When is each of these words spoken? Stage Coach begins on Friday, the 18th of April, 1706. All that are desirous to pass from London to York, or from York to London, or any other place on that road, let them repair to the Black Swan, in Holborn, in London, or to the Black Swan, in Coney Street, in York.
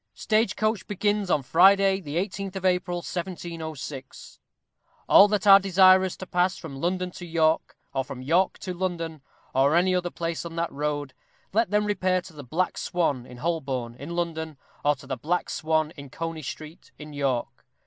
Stage 0.15 0.55
Coach 0.55 0.87
begins 0.87 1.29
on 1.29 1.43
Friday, 1.43 2.01
the 2.01 2.15
18th 2.15 2.55
of 2.55 2.65
April, 2.65 2.97
1706. 3.03 4.39
All 5.07 5.27
that 5.27 5.45
are 5.45 5.59
desirous 5.59 6.17
to 6.17 6.25
pass 6.25 6.57
from 6.57 6.75
London 6.81 7.11
to 7.11 7.23
York, 7.27 7.77
or 7.93 8.03
from 8.03 8.23
York 8.23 8.57
to 8.57 8.73
London, 8.73 9.21
or 9.53 9.75
any 9.75 9.93
other 9.93 10.09
place 10.09 10.43
on 10.43 10.55
that 10.55 10.71
road, 10.71 11.13
let 11.53 11.69
them 11.69 11.85
repair 11.85 12.19
to 12.19 12.33
the 12.33 12.43
Black 12.43 12.79
Swan, 12.79 13.27
in 13.27 13.37
Holborn, 13.37 13.93
in 13.93 14.15
London, 14.15 14.57
or 14.83 14.95
to 14.95 15.05
the 15.05 15.17
Black 15.17 15.51
Swan, 15.51 15.91
in 15.91 16.09
Coney 16.09 16.41
Street, 16.41 16.91
in 16.97 17.13
York. 17.13 17.63